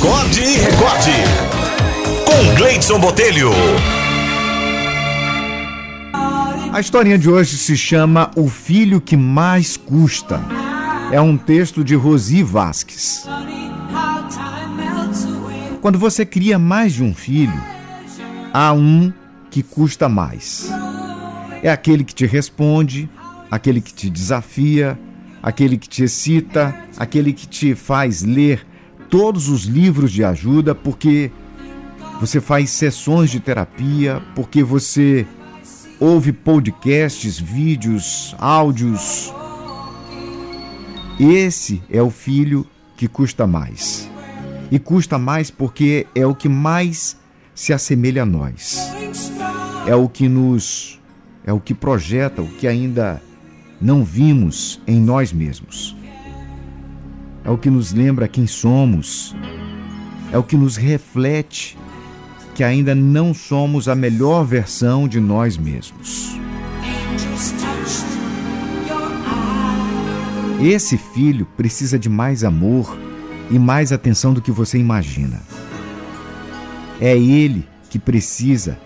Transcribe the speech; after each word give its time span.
Acorde 0.00 0.40
e 0.40 0.56
recorde. 0.56 1.12
Com 2.24 2.54
Gleidson 2.56 2.98
Botelho. 2.98 3.50
A 6.72 6.80
historinha 6.80 7.18
de 7.18 7.28
hoje 7.28 7.58
se 7.58 7.76
chama 7.76 8.30
O 8.34 8.48
Filho 8.48 8.98
que 8.98 9.14
Mais 9.14 9.76
Custa. 9.76 10.40
É 11.12 11.20
um 11.20 11.36
texto 11.36 11.84
de 11.84 11.94
Rosi 11.94 12.42
Vasques. 12.42 13.28
Quando 15.82 15.98
você 15.98 16.24
cria 16.24 16.58
mais 16.58 16.94
de 16.94 17.04
um 17.04 17.12
filho, 17.12 17.62
há 18.54 18.72
um 18.72 19.12
que 19.50 19.62
custa 19.62 20.08
mais. 20.08 20.70
É 21.62 21.70
aquele 21.70 22.04
que 22.04 22.14
te 22.14 22.24
responde, 22.24 23.06
aquele 23.50 23.82
que 23.82 23.92
te 23.92 24.08
desafia, 24.08 24.98
aquele 25.42 25.76
que 25.76 25.90
te 25.90 26.04
excita, 26.04 26.74
aquele 26.96 27.34
que 27.34 27.46
te 27.46 27.74
faz 27.74 28.22
ler 28.22 28.69
todos 29.10 29.48
os 29.48 29.64
livros 29.64 30.12
de 30.12 30.22
ajuda, 30.22 30.74
porque 30.74 31.30
você 32.20 32.40
faz 32.40 32.70
sessões 32.70 33.30
de 33.30 33.40
terapia, 33.40 34.22
porque 34.34 34.62
você 34.62 35.26
ouve 35.98 36.32
podcasts, 36.32 37.38
vídeos, 37.38 38.34
áudios. 38.38 39.34
Esse 41.18 41.82
é 41.90 42.00
o 42.00 42.08
filho 42.08 42.66
que 42.96 43.08
custa 43.08 43.46
mais. 43.46 44.08
E 44.70 44.78
custa 44.78 45.18
mais 45.18 45.50
porque 45.50 46.06
é 46.14 46.24
o 46.24 46.34
que 46.34 46.48
mais 46.48 47.16
se 47.54 47.72
assemelha 47.72 48.22
a 48.22 48.26
nós. 48.26 48.78
É 49.86 49.94
o 49.94 50.08
que 50.08 50.28
nos 50.28 50.98
é 51.44 51.52
o 51.52 51.58
que 51.58 51.74
projeta 51.74 52.42
o 52.42 52.46
que 52.46 52.66
ainda 52.66 53.20
não 53.80 54.04
vimos 54.04 54.80
em 54.86 55.00
nós 55.00 55.32
mesmos. 55.32 55.96
É 57.44 57.50
o 57.50 57.58
que 57.58 57.70
nos 57.70 57.92
lembra 57.92 58.28
quem 58.28 58.46
somos. 58.46 59.34
É 60.32 60.38
o 60.38 60.42
que 60.42 60.56
nos 60.56 60.76
reflete 60.76 61.76
que 62.54 62.62
ainda 62.62 62.94
não 62.94 63.32
somos 63.32 63.88
a 63.88 63.94
melhor 63.94 64.44
versão 64.44 65.08
de 65.08 65.18
nós 65.18 65.56
mesmos. 65.56 66.38
Esse 70.62 70.98
filho 70.98 71.46
precisa 71.56 71.98
de 71.98 72.10
mais 72.10 72.44
amor 72.44 72.96
e 73.50 73.58
mais 73.58 73.92
atenção 73.92 74.34
do 74.34 74.42
que 74.42 74.50
você 74.50 74.78
imagina. 74.78 75.40
É 77.00 77.16
ele 77.16 77.66
que 77.88 77.98
precisa 77.98 78.78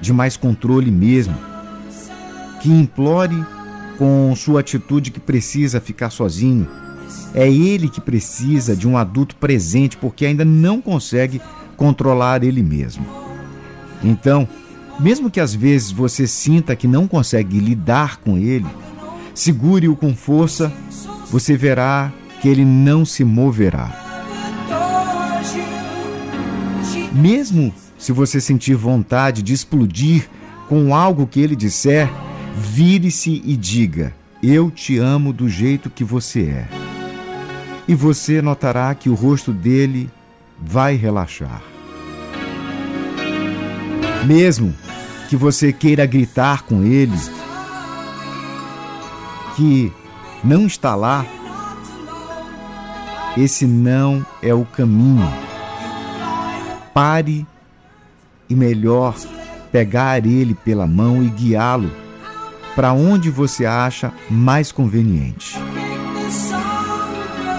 de 0.00 0.12
mais 0.12 0.36
controle 0.36 0.90
mesmo, 0.90 1.36
que 2.62 2.70
implore 2.70 3.36
com 3.98 4.34
sua 4.34 4.60
atitude 4.60 5.10
que 5.10 5.20
precisa 5.20 5.80
ficar 5.80 6.08
sozinho. 6.08 6.66
É 7.34 7.48
ele 7.50 7.88
que 7.88 8.00
precisa 8.00 8.76
de 8.76 8.88
um 8.88 8.96
adulto 8.96 9.36
presente 9.36 9.96
porque 9.96 10.26
ainda 10.26 10.44
não 10.44 10.80
consegue 10.80 11.40
controlar 11.76 12.42
ele 12.42 12.62
mesmo. 12.62 13.06
Então, 14.02 14.48
mesmo 14.98 15.30
que 15.30 15.40
às 15.40 15.54
vezes 15.54 15.90
você 15.90 16.26
sinta 16.26 16.74
que 16.74 16.88
não 16.88 17.06
consegue 17.06 17.58
lidar 17.58 18.18
com 18.18 18.36
ele, 18.36 18.66
segure-o 19.34 19.94
com 19.94 20.14
força, 20.14 20.72
você 21.30 21.56
verá 21.56 22.12
que 22.40 22.48
ele 22.48 22.64
não 22.64 23.04
se 23.04 23.24
moverá. 23.24 24.04
Mesmo 27.12 27.72
se 27.96 28.12
você 28.12 28.40
sentir 28.40 28.74
vontade 28.74 29.42
de 29.42 29.52
explodir 29.52 30.28
com 30.68 30.94
algo 30.94 31.26
que 31.26 31.40
ele 31.40 31.56
disser, 31.56 32.08
vire-se 32.56 33.42
e 33.44 33.56
diga: 33.56 34.14
Eu 34.42 34.70
te 34.70 34.98
amo 34.98 35.32
do 35.32 35.48
jeito 35.48 35.90
que 35.90 36.04
você 36.04 36.42
é. 36.42 36.77
E 37.88 37.94
você 37.94 38.42
notará 38.42 38.94
que 38.94 39.08
o 39.08 39.14
rosto 39.14 39.50
dele 39.50 40.10
vai 40.60 40.94
relaxar. 40.94 41.62
Mesmo 44.26 44.74
que 45.28 45.36
você 45.36 45.72
queira 45.72 46.04
gritar 46.04 46.62
com 46.62 46.84
ele, 46.84 47.16
que 49.56 49.90
não 50.44 50.66
está 50.66 50.94
lá, 50.94 51.24
esse 53.36 53.66
não 53.66 54.24
é 54.42 54.52
o 54.52 54.64
caminho. 54.66 55.26
Pare 56.92 57.46
e 58.50 58.54
melhor 58.54 59.14
pegar 59.72 60.26
ele 60.26 60.54
pela 60.54 60.86
mão 60.86 61.22
e 61.22 61.28
guiá-lo 61.28 61.90
para 62.74 62.92
onde 62.92 63.30
você 63.30 63.66
acha 63.66 64.12
mais 64.30 64.70
conveniente. 64.70 65.58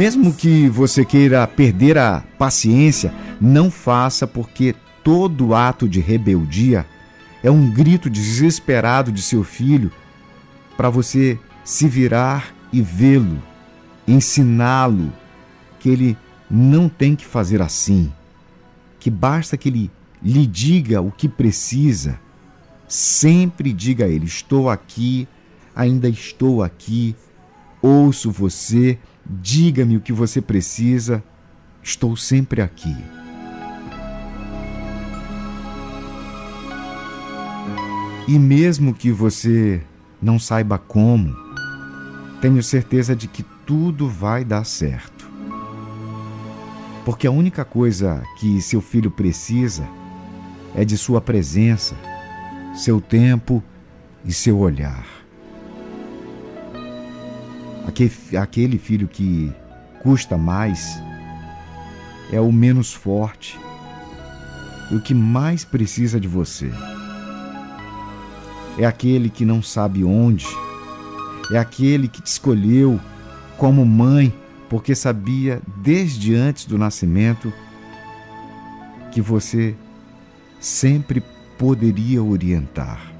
Mesmo 0.00 0.32
que 0.32 0.66
você 0.66 1.04
queira 1.04 1.46
perder 1.46 1.98
a 1.98 2.24
paciência, 2.38 3.12
não 3.38 3.70
faça 3.70 4.26
porque 4.26 4.74
todo 5.04 5.54
ato 5.54 5.86
de 5.86 6.00
rebeldia 6.00 6.86
é 7.42 7.50
um 7.50 7.70
grito 7.70 8.08
desesperado 8.08 9.12
de 9.12 9.20
seu 9.20 9.44
filho 9.44 9.92
para 10.74 10.88
você 10.88 11.38
se 11.62 11.86
virar 11.86 12.54
e 12.72 12.80
vê-lo, 12.80 13.42
ensiná-lo 14.08 15.12
que 15.78 15.90
ele 15.90 16.16
não 16.50 16.88
tem 16.88 17.14
que 17.14 17.26
fazer 17.26 17.60
assim, 17.60 18.10
que 18.98 19.10
basta 19.10 19.54
que 19.54 19.68
ele 19.68 19.90
lhe 20.22 20.46
diga 20.46 21.02
o 21.02 21.12
que 21.12 21.28
precisa. 21.28 22.18
Sempre 22.88 23.70
diga 23.70 24.06
a 24.06 24.08
ele: 24.08 24.24
Estou 24.24 24.70
aqui, 24.70 25.28
ainda 25.76 26.08
estou 26.08 26.62
aqui, 26.62 27.14
ouço 27.82 28.30
você, 28.30 28.98
diga-me 29.24 29.96
o 29.96 30.00
que 30.00 30.12
você 30.12 30.40
precisa, 30.40 31.22
estou 31.82 32.16
sempre 32.16 32.60
aqui. 32.60 32.96
E 38.28 38.38
mesmo 38.38 38.94
que 38.94 39.10
você 39.10 39.82
não 40.22 40.38
saiba 40.38 40.78
como, 40.78 41.34
tenho 42.40 42.62
certeza 42.62 43.16
de 43.16 43.26
que 43.26 43.42
tudo 43.66 44.08
vai 44.08 44.44
dar 44.44 44.64
certo. 44.64 45.28
Porque 47.04 47.26
a 47.26 47.30
única 47.30 47.64
coisa 47.64 48.22
que 48.38 48.60
seu 48.60 48.80
filho 48.80 49.10
precisa 49.10 49.88
é 50.74 50.84
de 50.84 50.96
sua 50.96 51.20
presença, 51.20 51.96
seu 52.74 53.00
tempo 53.00 53.62
e 54.24 54.32
seu 54.32 54.58
olhar. 54.58 55.19
Aquele 58.40 58.78
filho 58.78 59.08
que 59.08 59.52
custa 60.02 60.36
mais 60.38 61.00
é 62.32 62.40
o 62.40 62.52
menos 62.52 62.92
forte 62.92 63.58
e 64.90 64.94
o 64.94 65.00
que 65.00 65.14
mais 65.14 65.64
precisa 65.64 66.18
de 66.18 66.28
você. 66.28 66.70
É 68.78 68.86
aquele 68.86 69.28
que 69.28 69.44
não 69.44 69.62
sabe 69.62 70.04
onde, 70.04 70.46
é 71.52 71.58
aquele 71.58 72.08
que 72.08 72.22
te 72.22 72.26
escolheu 72.26 72.98
como 73.58 73.84
mãe 73.84 74.32
porque 74.68 74.94
sabia 74.94 75.60
desde 75.78 76.34
antes 76.34 76.64
do 76.64 76.78
nascimento 76.78 77.52
que 79.10 79.20
você 79.20 79.74
sempre 80.60 81.22
poderia 81.58 82.22
orientar. 82.22 83.12